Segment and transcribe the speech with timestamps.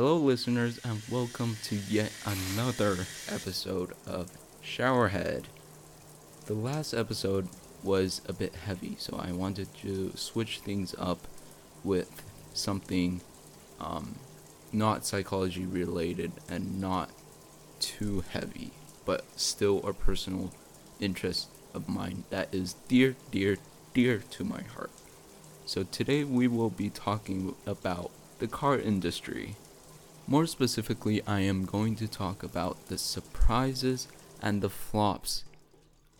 [0.00, 2.98] Hello, listeners, and welcome to yet another
[3.32, 4.30] episode of
[4.62, 5.46] Showerhead.
[6.46, 7.48] The last episode
[7.82, 11.26] was a bit heavy, so I wanted to switch things up
[11.82, 12.22] with
[12.54, 13.22] something
[13.80, 14.14] um,
[14.72, 17.10] not psychology related and not
[17.80, 18.70] too heavy,
[19.04, 20.52] but still a personal
[21.00, 23.56] interest of mine that is dear, dear,
[23.94, 24.92] dear to my heart.
[25.66, 29.56] So today we will be talking about the car industry.
[30.28, 34.08] More specifically, I am going to talk about the surprises
[34.42, 35.44] and the flops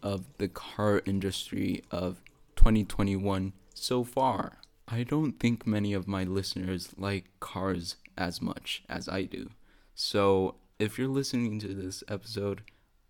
[0.03, 2.23] of the car industry of
[2.57, 4.61] 2021 so far.
[4.89, 9.51] I don't think many of my listeners like cars as much as I do.
[9.95, 12.63] So, if you're listening to this episode,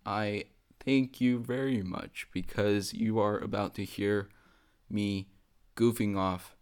[0.05, 0.47] I
[0.81, 4.27] thank you very much because you are about to hear
[4.89, 5.29] me
[5.77, 6.57] goofing off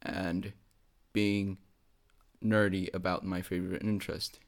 [0.00, 0.52] and
[1.12, 1.58] being
[2.44, 4.40] nerdy about my favorite interest.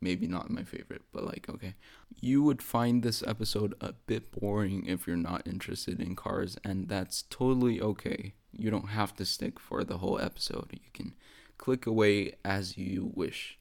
[0.00, 1.74] Maybe not my favorite, but like, okay.
[2.20, 6.88] You would find this episode a bit boring if you're not interested in cars, and
[6.88, 8.34] that's totally okay.
[8.52, 10.68] You don't have to stick for the whole episode.
[10.72, 11.14] You can
[11.56, 13.58] click away as you wish.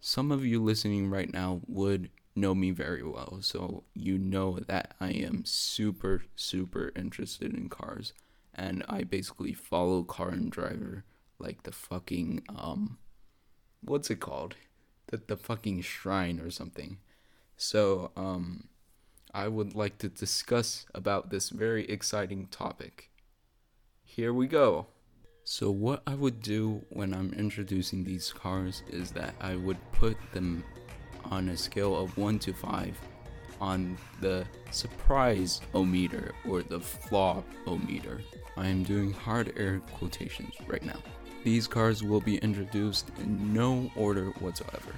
[0.00, 4.96] Some of you listening right now would know me very well, so you know that
[5.00, 8.12] I am super, super interested in cars,
[8.52, 11.04] and I basically follow Car and Driver
[11.42, 12.98] like the fucking um
[13.82, 14.54] what's it called?
[15.08, 16.98] The the fucking shrine or something.
[17.56, 18.68] So, um
[19.34, 23.10] I would like to discuss about this very exciting topic.
[24.04, 24.88] Here we go.
[25.44, 30.16] So what I would do when I'm introducing these cars is that I would put
[30.32, 30.62] them
[31.24, 32.98] on a scale of 1 to 5
[33.60, 38.20] on the surprise o meter or the flop o meter.
[38.56, 40.98] I am doing hard air quotations right now.
[41.44, 44.92] These cars will be introduced in no order whatsoever.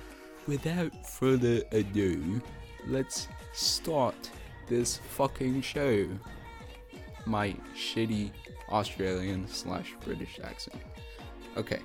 [0.47, 2.43] Without further ado,
[2.87, 4.31] let's start
[4.69, 6.07] this fucking show.
[7.25, 8.31] My shitty
[8.69, 10.83] Australian slash British accent.
[11.57, 11.81] Okay,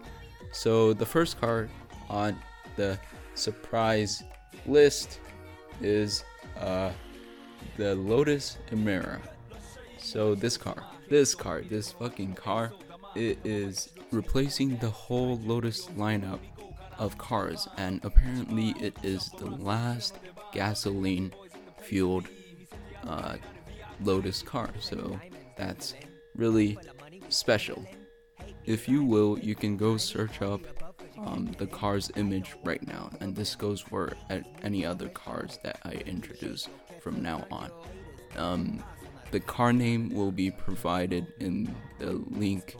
[0.52, 1.70] so the first car
[2.10, 2.38] on
[2.76, 3.00] the
[3.36, 4.24] surprise
[4.66, 5.20] list
[5.82, 6.26] is
[6.60, 6.92] uh,
[7.78, 9.22] the Lotus Emira.
[9.98, 12.74] So this car, this car, this fucking car,
[13.16, 16.40] it is replacing the whole Lotus lineup
[16.98, 20.16] of cars, and apparently it is the last
[20.52, 21.32] gasoline
[21.82, 22.28] fueled
[23.08, 23.36] uh,
[24.02, 24.70] Lotus car.
[24.80, 25.20] So
[25.58, 25.94] that's
[26.36, 26.78] really
[27.30, 27.86] special.
[28.66, 30.62] If you will, you can go search up
[31.18, 34.14] um, the car's image right now, and this goes for
[34.64, 36.68] any other cars that I introduce
[37.02, 37.72] from now on.
[38.38, 38.84] Um,
[39.32, 42.76] the car name will be provided in the link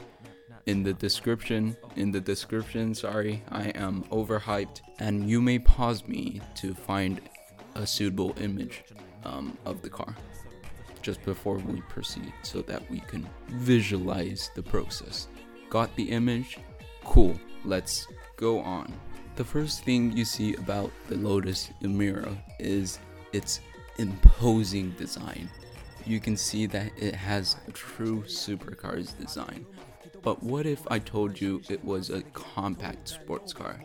[0.70, 1.76] in the description.
[1.96, 7.20] In the description, sorry, I am overhyped, and you may pause me to find
[7.74, 8.84] a suitable image
[9.24, 10.14] um, of the car
[11.02, 15.28] just before we proceed so that we can visualize the process.
[15.70, 16.58] Got the image?
[17.04, 18.06] Cool, let's
[18.36, 18.92] go on.
[19.36, 22.98] The first thing you see about the Lotus Emira is
[23.32, 23.60] its
[23.98, 25.48] imposing design.
[26.06, 29.66] You can see that it has a true supercars design.
[30.22, 33.80] But what if I told you it was a compact sports car?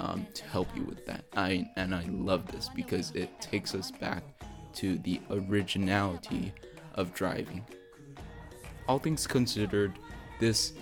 [0.00, 1.24] um, to help you with that.
[1.36, 4.22] I and I love this because it takes us back
[4.74, 6.52] to the originality
[6.94, 7.64] of driving.
[8.86, 9.92] All things considered,
[10.40, 10.72] this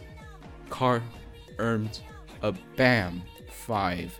[0.70, 1.02] car
[1.58, 2.00] earned
[2.42, 4.18] a BAM 5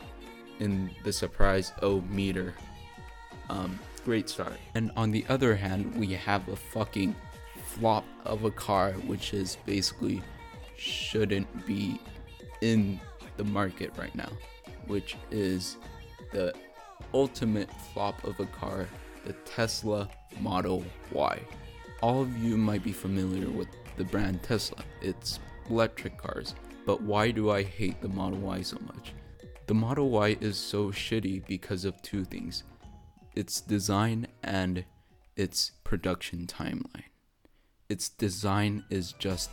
[0.61, 2.55] in the surprise O meter.
[3.49, 4.55] Um, great start.
[4.75, 7.14] And on the other hand, we have a fucking
[7.64, 10.23] flop of a car, which is basically
[10.76, 12.00] shouldn't be
[12.61, 13.00] in
[13.37, 14.31] the market right now,
[14.87, 15.76] which is
[16.32, 16.55] the
[17.12, 18.87] ultimate flop of a car,
[19.25, 20.08] the Tesla
[20.41, 21.41] Model Y.
[22.03, 24.79] All of you might be familiar with the brand Tesla.
[25.00, 26.55] It's electric cars.
[26.85, 29.12] But why do I hate the Model Y so much?
[29.66, 32.62] The Model Y is so shitty because of two things
[33.34, 34.84] its design and
[35.34, 37.10] its production timeline.
[37.88, 39.50] Its design is just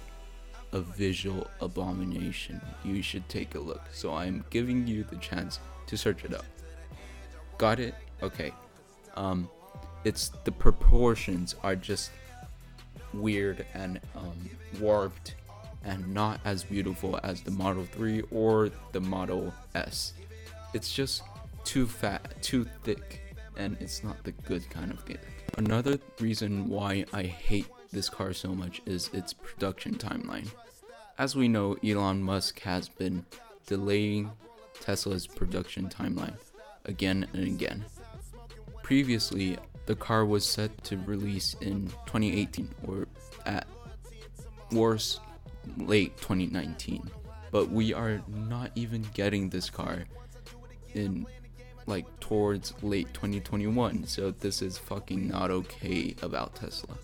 [0.72, 2.62] a visual abomination.
[2.84, 3.82] You should take a look.
[3.92, 6.46] So I'm giving you the chance to search it up.
[7.58, 7.96] Got it?
[8.22, 8.54] Okay.
[9.16, 9.50] Um
[10.04, 12.12] it's the proportions are just
[13.14, 14.50] weird and um,
[14.80, 15.36] warped
[15.84, 20.14] and not as beautiful as the Model 3 or the Model S.
[20.74, 21.24] It's just
[21.64, 23.22] too fat, too thick,
[23.58, 25.22] and it's not the good kind of thick.
[25.58, 30.50] Another reason why I hate this car so much is its production timeline.
[31.18, 33.26] As we know, Elon Musk has been
[33.68, 34.32] delaying
[34.80, 36.36] Tesla's production timeline
[36.86, 37.86] again and again.
[38.82, 43.08] Previously, the car was set to release in 2018 or
[43.46, 43.68] at
[44.72, 45.20] worst
[45.78, 47.10] late 2019
[47.52, 50.06] but we are not even getting this car
[50.94, 51.26] in
[51.86, 56.96] like towards late 2021 so this is fucking not okay about tesla.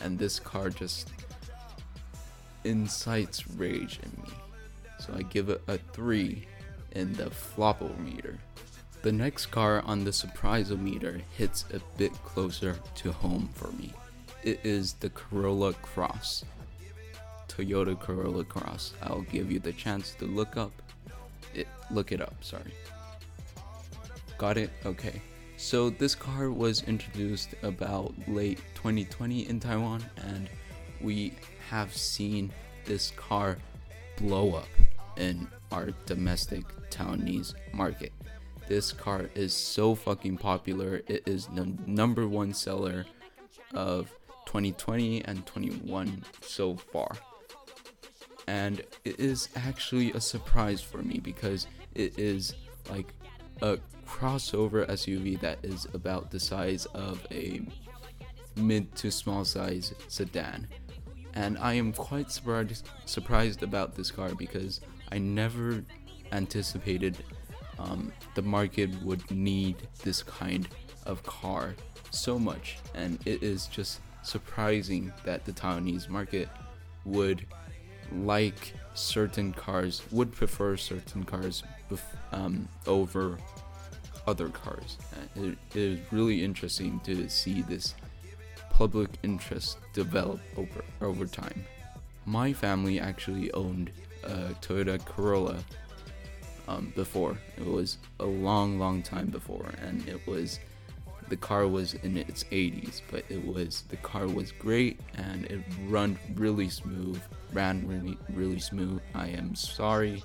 [0.00, 1.10] And this car just
[2.64, 4.32] incites rage in me.
[4.98, 6.46] So i give it a 3
[6.92, 8.38] in the flopometer
[9.02, 13.92] the next car on the surprise-o-meter hits a bit closer to home for me.
[14.44, 16.44] It is the corolla cross
[17.52, 18.94] Toyota Corolla Cross.
[19.02, 20.72] I'll give you the chance to look up
[21.54, 22.72] it look it up, sorry.
[24.38, 24.70] Got it?
[24.84, 25.20] Okay.
[25.56, 30.48] So this car was introduced about late 2020 in Taiwan and
[31.00, 31.34] we
[31.70, 32.50] have seen
[32.84, 33.58] this car
[34.16, 34.68] blow up
[35.16, 38.12] in our domestic Taiwanese market.
[38.66, 41.02] This car is so fucking popular.
[41.06, 43.04] It is the number one seller
[43.72, 44.10] of
[44.46, 47.16] 2020 and 21 so far
[48.46, 52.54] and it is actually a surprise for me because it is
[52.90, 53.12] like
[53.60, 57.62] a crossover SUV that is about the size of a
[58.56, 60.66] mid to small size sedan.
[61.34, 64.80] And I am quite surprised surprised about this car because
[65.10, 65.82] I never
[66.32, 67.16] anticipated
[67.78, 70.68] um, the market would need this kind
[71.06, 71.74] of car
[72.10, 76.48] so much, and it is just surprising that the Taiwanese market
[77.04, 77.46] would
[78.10, 81.62] like certain cars, would prefer certain cars
[82.32, 83.38] um, over
[84.26, 84.98] other cars.
[85.12, 87.94] Uh, it, it is really interesting to see this
[88.70, 91.64] public interest develop over over time.
[92.24, 93.90] My family actually owned
[94.22, 95.58] a Toyota Corolla
[96.68, 97.36] um, before.
[97.56, 100.60] It was a long, long time before, and it was
[101.32, 105.60] the car was in its 80s, but it was the car was great and it
[105.88, 107.22] run really smooth,
[107.54, 109.00] ran really really smooth.
[109.14, 110.22] I am sorry,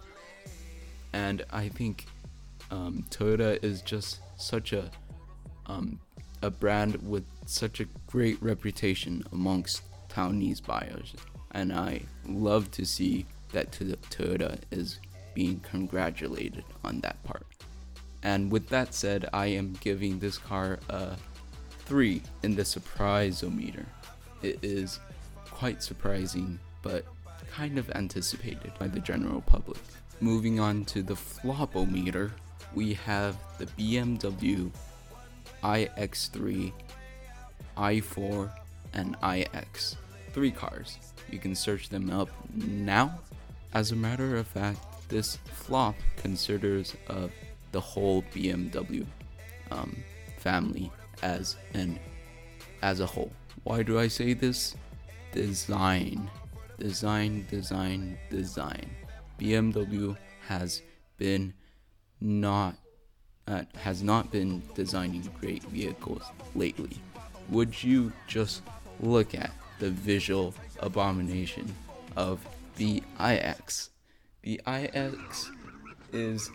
[1.14, 2.08] and I think
[2.72, 4.92] um, Toyota is just such a
[5.68, 5.98] um,
[6.42, 11.16] a brand with such a great reputation amongst Taiwanese buyers,
[11.52, 15.00] and I love to see that Toyota is
[15.34, 17.57] being congratulated on that part.
[18.24, 21.16] And with that said, I am giving this car a
[21.86, 23.86] 3 in the surprise-o-meter.
[24.42, 25.00] It is
[25.50, 27.06] quite surprising, but
[27.52, 29.80] kind of anticipated by the general public.
[30.20, 32.32] Moving on to the flopometer,
[32.74, 34.72] we have the BMW
[35.64, 36.74] iX3,
[37.78, 38.52] i4,
[38.94, 39.96] and iX.
[40.34, 40.98] Three cars.
[41.32, 43.20] You can search them up now.
[43.74, 47.30] As a matter of fact, this flop considers a
[47.78, 49.06] the whole BMW
[49.70, 49.96] um,
[50.40, 50.92] family
[51.22, 52.00] as an
[52.82, 53.32] as a whole.
[53.66, 54.76] Why do I say this?
[55.32, 56.28] Design,
[56.80, 58.90] design, design, design.
[59.40, 60.18] BMW
[60.48, 60.82] has
[61.18, 61.54] been
[62.20, 62.74] not
[63.48, 66.24] uh, has not been designing great vehicles
[66.56, 66.98] lately.
[67.50, 68.64] Would you just
[69.02, 71.76] look at the visual abomination
[72.16, 72.40] of
[72.78, 73.92] the iX?
[74.42, 75.52] The iX
[76.12, 76.50] is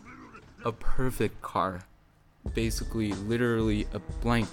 [0.65, 1.85] a perfect car.
[2.55, 4.49] Basically, literally a blank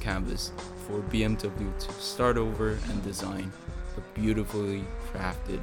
[0.00, 0.52] canvas
[0.86, 3.52] for BMW to start over and design
[3.96, 5.60] a beautifully crafted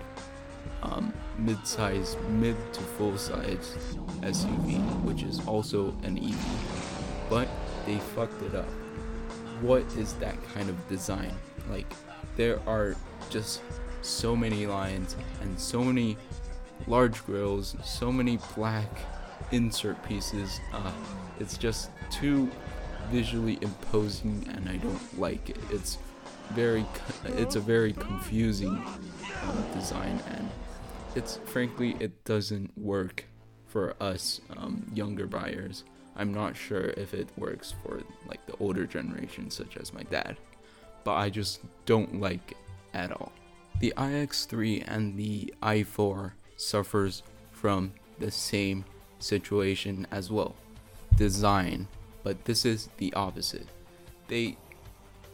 [0.83, 3.75] um, mid-size, mid to full-size
[4.21, 7.29] SUV, which is also an EV.
[7.29, 7.47] But
[7.85, 8.69] they fucked it up.
[9.61, 11.33] What is that kind of design?
[11.69, 11.91] Like,
[12.35, 12.95] there are
[13.29, 13.61] just
[14.01, 16.17] so many lines and so many
[16.85, 18.89] large grills, so many black
[19.51, 20.59] insert pieces.
[20.73, 20.91] Uh,
[21.39, 22.49] it's just too
[23.11, 25.57] visually imposing, and I don't like it.
[25.69, 25.97] It's
[26.51, 26.85] very,
[27.25, 28.83] it's a very confusing
[29.43, 30.49] uh, design, and
[31.15, 33.25] it's frankly it doesn't work
[33.67, 35.83] for us um, younger buyers.
[36.15, 40.37] I'm not sure if it works for like the older generation, such as my dad,
[41.03, 42.57] but I just don't like it
[42.93, 43.31] at all.
[43.79, 48.85] The iX3 and the i4 suffers from the same
[49.25, 50.55] situation as well.
[51.17, 51.87] Design,
[52.23, 53.67] but this is the opposite.
[54.27, 54.57] They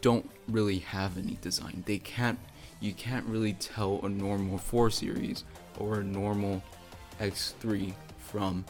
[0.01, 1.83] don't really have any design.
[1.85, 2.39] They can't
[2.79, 5.43] you can't really tell a normal 4 series
[5.77, 6.63] or a normal
[7.19, 8.65] X3 from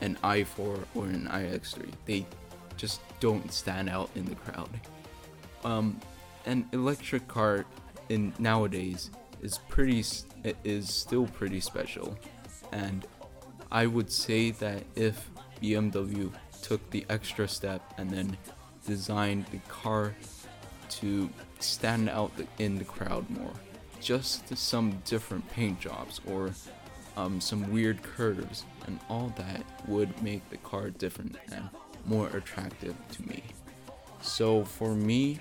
[0.00, 1.92] an i4 or an iX3.
[2.06, 2.26] They
[2.76, 4.68] just don't stand out in the crowd.
[5.64, 6.00] Um,
[6.46, 7.64] an electric car
[8.08, 9.10] in nowadays
[9.42, 10.04] is pretty
[10.64, 12.18] is still pretty special,
[12.72, 13.06] and
[13.74, 15.28] I would say that if
[15.60, 18.38] BMW took the extra step and then
[18.86, 20.14] designed the car
[21.00, 21.28] to
[21.58, 23.52] stand out in the crowd more,
[24.00, 26.52] just some different paint jobs or
[27.16, 31.68] um, some weird curves, and all that would make the car different and
[32.06, 33.42] more attractive to me.
[34.22, 35.40] So for me,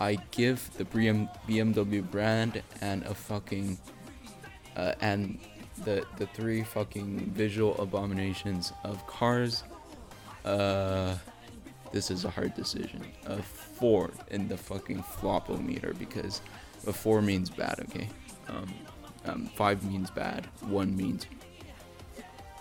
[0.00, 3.78] I give the BMW brand and a fucking
[4.76, 5.38] uh, and
[5.84, 9.64] the the three fucking visual abominations of cars.
[10.44, 11.16] Uh,
[11.92, 13.04] this is a hard decision.
[13.26, 16.40] A four in the fucking flopometer because
[16.86, 17.80] a four means bad.
[17.80, 18.08] Okay,
[18.48, 18.74] um,
[19.24, 20.46] um, five means bad.
[20.60, 21.26] One means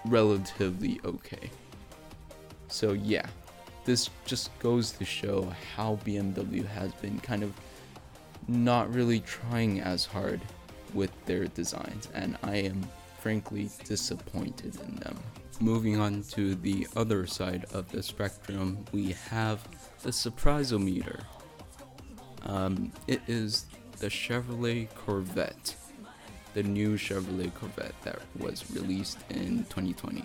[0.06, 1.50] relatively okay.
[2.68, 3.28] So yeah,
[3.86, 7.54] this just goes to show how BMW has been kind of
[8.48, 10.42] not really trying as hard
[10.94, 12.88] with their designs, and I am
[13.20, 15.18] frankly disappointed in them.
[15.62, 19.68] Moving on to the other side of the spectrum, we have
[20.04, 21.24] the Surprisometer.
[22.44, 23.66] Um, it is
[24.00, 25.76] the Chevrolet Corvette,
[26.54, 30.24] the new Chevrolet Corvette that was released in 2020.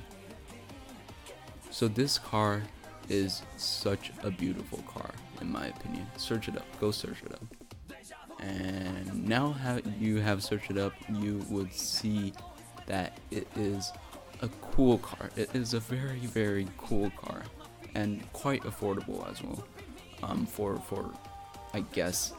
[1.71, 2.63] So, this car
[3.09, 5.11] is such a beautiful car,
[5.41, 6.07] in my opinion.
[6.17, 6.67] Search it up.
[6.81, 7.45] Go search it up.
[8.41, 12.33] And now how you have searched it up, you would see
[12.87, 13.93] that it is
[14.43, 15.31] a cool car.
[15.37, 17.43] It is a very, very cool car,
[17.95, 19.65] and quite affordable as well.
[20.23, 21.13] Um, for for,
[21.73, 22.33] I guess,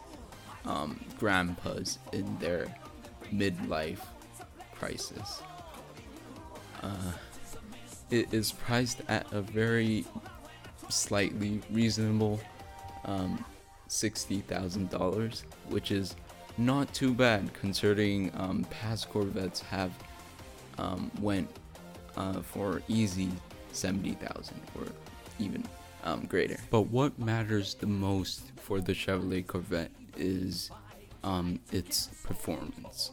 [0.65, 2.67] um, grandpas in their
[3.33, 3.99] midlife
[4.73, 5.41] crisis.
[6.81, 7.11] Uh,
[8.11, 10.05] it is priced at a very
[10.89, 12.39] slightly reasonable
[13.05, 13.43] um,
[13.89, 16.15] $60,000, which is
[16.57, 19.91] not too bad considering um, past Corvettes have
[20.77, 21.49] um, went
[22.17, 23.29] uh, for easy
[23.71, 24.87] 70,000 or
[25.39, 25.63] even
[26.03, 26.57] um, greater.
[26.69, 30.71] But what matters the most for the Chevrolet Corvette is
[31.23, 33.11] um, its performance.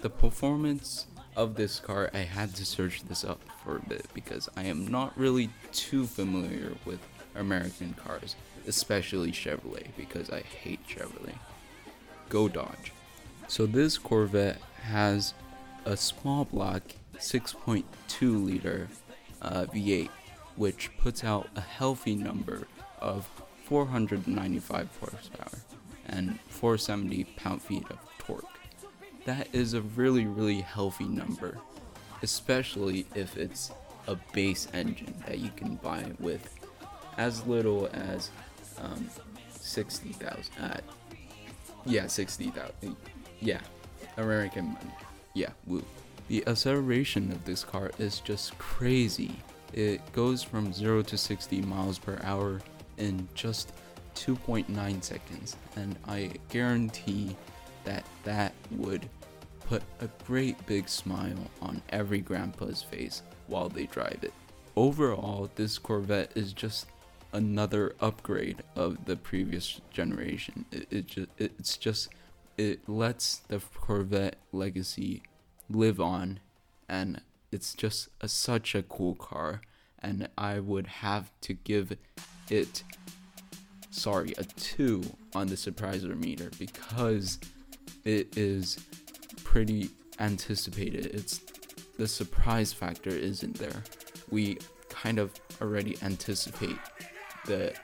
[0.00, 1.06] The performance
[1.36, 4.86] of this car, I had to search this up for a bit because I am
[4.86, 7.00] not really too familiar with
[7.34, 11.34] American cars, especially Chevrolet, because I hate Chevrolet.
[12.28, 12.92] Go Dodge.
[13.48, 15.34] So this Corvette has
[15.84, 16.82] a small block
[17.16, 18.88] 6.2 liter
[19.40, 20.08] uh, V8,
[20.56, 22.66] which puts out a healthy number
[23.00, 23.28] of
[23.64, 25.58] 495 horsepower
[26.06, 28.44] and 470 pound-feet of torque.
[29.24, 31.58] That is a really, really healthy number,
[32.22, 33.70] especially if it's
[34.08, 36.58] a base engine that you can buy with
[37.18, 38.30] as little as
[38.80, 39.08] um,
[39.50, 40.52] 60,000.
[40.60, 40.78] Uh,
[41.86, 42.96] yeah, 60,000.
[43.40, 43.60] Yeah,
[44.16, 44.94] American money.
[45.34, 45.84] Yeah, woo.
[46.28, 49.36] The acceleration of this car is just crazy.
[49.72, 52.60] It goes from 0 to 60 miles per hour
[52.98, 53.72] in just
[54.14, 57.36] 2.9 seconds, and I guarantee
[57.84, 59.08] that that would
[59.68, 64.32] put a great big smile on every grandpa's face while they drive it.
[64.76, 66.86] Overall, this Corvette is just
[67.32, 70.64] another upgrade of the previous generation.
[70.70, 72.08] It, it just it's just
[72.62, 75.22] it lets the Corvette legacy
[75.68, 76.38] live on
[76.88, 79.60] and it's just a, such a cool car,
[79.98, 81.96] and I would have to give
[82.48, 82.82] it,
[83.90, 85.02] sorry, a two
[85.34, 87.38] on the surpriser meter because
[88.04, 88.78] it is
[89.42, 89.90] pretty
[90.20, 91.06] anticipated.
[91.06, 91.40] It's
[91.98, 93.82] the surprise factor isn't there.
[94.30, 96.78] We kind of already anticipate
[97.46, 97.74] the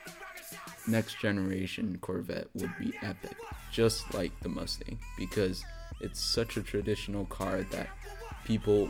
[0.87, 3.35] next generation Corvette would be epic,
[3.79, 5.63] just like the Mustang, because
[6.01, 7.87] it's such a traditional car that
[8.43, 8.89] people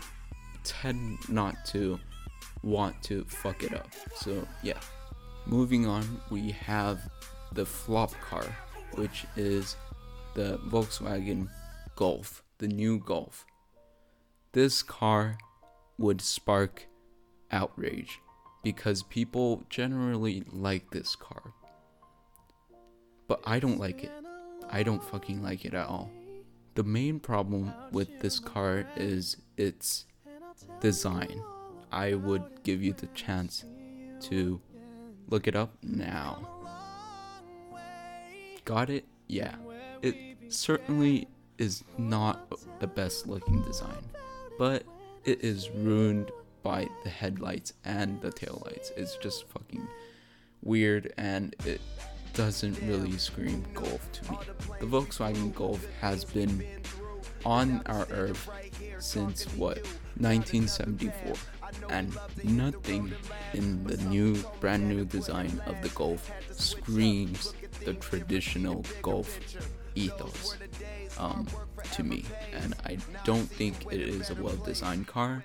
[0.64, 2.00] tend not to
[2.64, 3.88] want to fuck it up.
[4.16, 4.80] So, yeah.
[5.46, 7.08] Moving on, we have
[7.52, 8.44] the flop car,
[8.96, 9.76] which is
[10.34, 11.50] the Volkswagen
[11.96, 13.46] Golf, the new Golf.
[14.54, 15.38] This car
[16.00, 16.88] would spark
[17.52, 18.18] outrage
[18.64, 21.54] because people generally like this car.
[23.28, 24.12] But I don't like it.
[24.72, 26.12] I don't fucking like it at all.
[26.76, 30.06] The main problem with this car is its
[30.80, 31.42] design.
[31.92, 33.66] I would give you the chance
[34.22, 34.62] to
[35.28, 36.48] look it up now.
[38.66, 39.06] Got it?
[39.28, 39.56] Yeah.
[40.02, 40.16] It
[40.50, 44.04] certainly is not the best looking design,
[44.58, 44.84] but
[45.26, 46.32] it is ruined
[46.64, 48.92] by the headlights and the taillights.
[48.96, 49.88] It's just fucking
[50.62, 51.82] weird and it
[52.40, 54.38] doesn't really scream Golf to me.
[54.80, 56.66] The Volkswagen Golf has been
[57.44, 58.50] on our earth
[59.00, 59.80] since what
[60.20, 61.34] 1974
[61.90, 63.12] and nothing
[63.54, 67.54] in the new brand new design of the Golf screams
[67.84, 69.38] the traditional Golf
[69.96, 70.56] ethos
[71.18, 71.46] um,
[71.92, 75.44] to me and I don't think it is a well designed car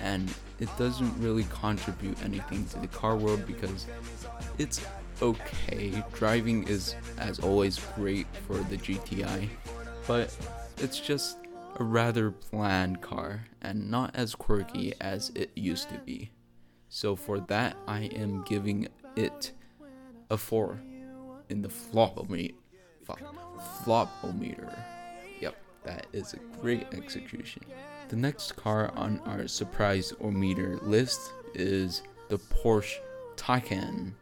[0.00, 3.86] and it doesn't really contribute anything to the car world because
[4.56, 4.80] it's
[5.22, 6.04] okay.
[6.12, 9.48] Driving is, as always, great for the GTI,
[10.06, 10.36] but
[10.78, 11.38] it's just
[11.76, 16.30] a rather bland car and not as quirky as it used to be.
[16.88, 19.52] So for that, I am giving it
[20.28, 20.78] a 4
[21.48, 22.54] in the flopometer.
[23.84, 24.78] Flopometer.
[25.40, 27.62] Yep, that is a great execution.
[28.08, 32.98] The next car on our surprise o meter list is the Porsche
[33.36, 34.12] Taycan.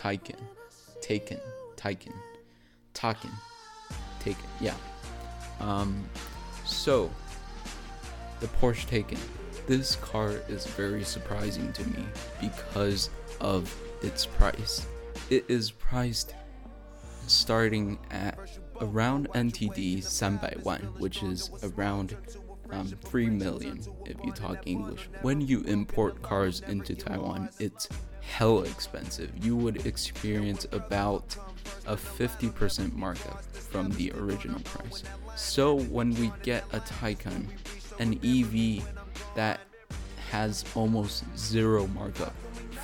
[0.00, 0.40] Taycan.
[1.02, 1.38] Taken.
[1.76, 2.14] Taycan.
[2.94, 3.30] Taycan.
[4.20, 4.44] Taken.
[4.60, 4.74] Yeah.
[5.60, 6.02] Um,
[6.64, 7.10] so,
[8.40, 9.18] the Porsche Taken.
[9.66, 12.04] This car is very surprising to me
[12.40, 13.10] because
[13.40, 14.86] of its price.
[15.28, 16.34] It is priced
[17.26, 18.38] starting at
[18.80, 22.16] around NTD 300万, which is around
[22.72, 25.08] um, 3 million if you talk English.
[25.22, 27.88] When you import cars into Taiwan, it's
[28.20, 29.30] hella expensive.
[29.44, 31.36] You would experience about
[31.86, 35.02] a 50% markup from the original price.
[35.36, 37.46] So when we get a Taycan,
[37.98, 38.84] an EV
[39.34, 39.60] that
[40.30, 42.34] has almost zero markup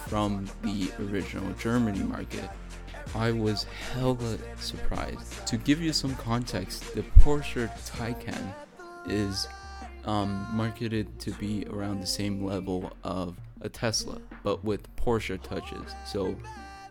[0.08, 2.50] from the original Germany market,
[3.14, 5.46] I was hella surprised.
[5.46, 8.52] To give you some context, the Porsche Taycan
[9.06, 9.46] is
[10.06, 15.94] um, marketed to be around the same level of a Tesla, but with Porsche touches.
[16.06, 16.36] So,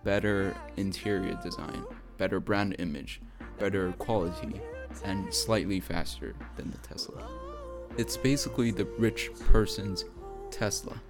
[0.03, 1.83] better interior design,
[2.17, 3.21] better brand image,
[3.57, 4.61] better quality,
[5.03, 7.27] and slightly faster than the Tesla.
[7.97, 10.05] It's basically the rich person's
[10.51, 11.01] Tesla.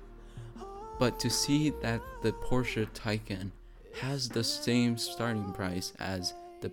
[1.00, 3.52] But to see that the Porsche Taycan
[4.00, 6.72] has the same starting price as the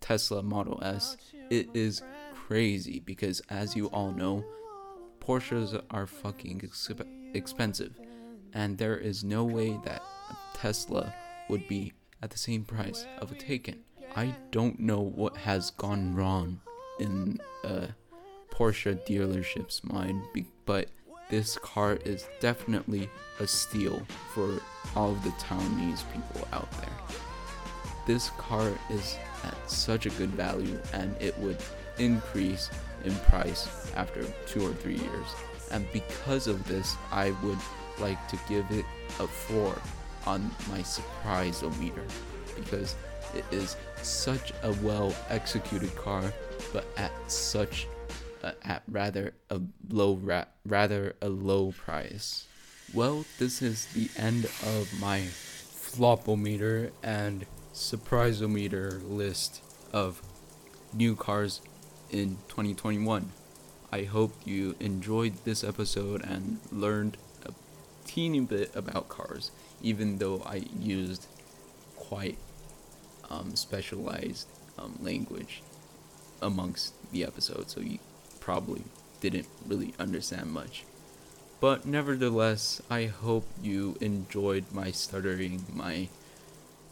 [0.00, 1.16] Tesla Model S,
[1.50, 2.02] it is
[2.34, 4.44] crazy because, as you all know,
[5.26, 7.98] Porsches are fucking exp- expensive,
[8.52, 11.14] and there is no way that a Tesla
[11.48, 13.78] would be at the same price of a Taycan.
[14.14, 16.60] I don't know what has gone wrong
[16.98, 17.88] in a
[18.50, 20.22] Porsche dealership's mind,
[20.66, 20.88] but
[21.30, 23.08] this car is definitely
[23.40, 24.60] a steal for
[24.94, 27.18] all of the Taiwanese people out there.
[28.06, 31.58] This car is at such a good value and it would
[31.98, 32.70] increase
[33.04, 35.26] in price after two or three years.
[35.70, 37.58] And because of this, I would
[37.98, 38.84] like to give it
[39.20, 39.76] a 4
[40.26, 42.04] on my surprise meter
[42.56, 42.96] because
[43.34, 46.32] it is such a well executed car,
[46.72, 47.86] but at such
[48.42, 52.46] a, at rather a low ra- rather a low price.
[52.92, 59.60] Well, this is the end of my flopometer and surprisometer list
[59.92, 60.22] of
[60.92, 61.60] new cars
[62.10, 63.32] in 2021.
[63.92, 67.52] I hope you enjoyed this episode and learned a
[68.06, 69.50] teeny bit about cars,
[69.82, 71.26] even though I used
[71.96, 72.38] quite
[73.30, 75.62] um, specialized um, language
[76.40, 77.98] amongst the episode, so you
[78.40, 78.84] probably
[79.20, 80.84] didn't really understand much.
[81.60, 86.08] but nevertheless, I hope you enjoyed my stuttering, my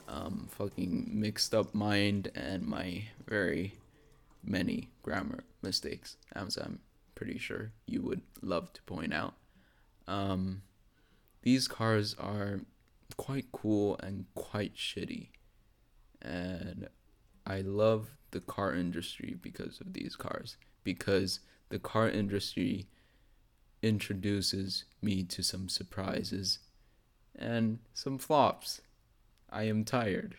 [0.09, 3.75] um, fucking mixed up mind, and my very
[4.45, 6.81] many grammar mistakes, as I'm
[7.15, 9.35] pretty sure you would love to point out.
[10.07, 10.63] Um,
[11.43, 12.61] these cars are
[13.17, 15.29] quite cool and quite shitty.
[16.21, 16.89] And
[17.47, 20.57] I love the car industry because of these cars.
[20.85, 22.87] Because the car industry
[23.83, 26.61] introduces me to some surprises
[27.37, 28.81] and some flops.
[29.53, 30.37] I am tired.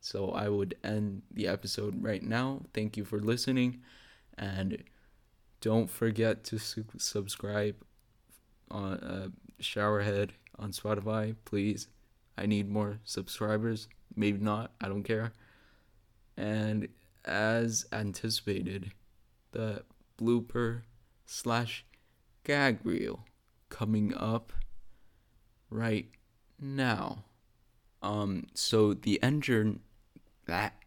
[0.00, 2.62] So I would end the episode right now.
[2.74, 3.80] Thank you for listening.
[4.36, 4.82] And
[5.60, 7.76] don't forget to su- subscribe
[8.70, 9.28] on uh,
[9.60, 11.88] Showerhead on Spotify, please.
[12.36, 13.88] I need more subscribers.
[14.14, 14.72] Maybe not.
[14.80, 15.32] I don't care.
[16.36, 16.88] And
[17.24, 18.92] as anticipated,
[19.52, 19.84] the
[20.20, 20.82] blooper
[21.24, 21.84] slash
[22.44, 23.24] gag reel
[23.70, 24.52] coming up
[25.70, 26.08] right
[26.60, 27.24] now.
[28.06, 29.80] Um, so the engine
[30.46, 30.84] that